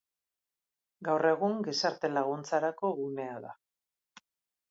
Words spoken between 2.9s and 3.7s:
gunea da.